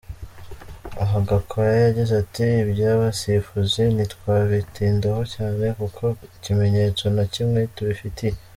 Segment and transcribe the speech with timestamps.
[1.03, 6.03] Aha Gwakaya yagize ati: "Iby’abasifuzi ntitwabitindaho cyane, kuko
[6.43, 8.37] kimenyetso na kimwe tubifitiye.